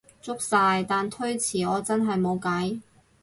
[0.19, 2.79] 足晒，但推遲我真係無計